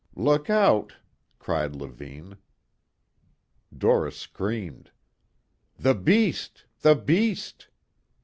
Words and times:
"Look 0.15 0.49
out!" 0.49 0.95
cried 1.37 1.75
Levine. 1.75 2.37
Doris 3.71 4.17
screamed. 4.17 4.89
"The 5.77 5.93
beast... 5.93 6.65
the 6.79 6.95
beast!" 6.95 7.67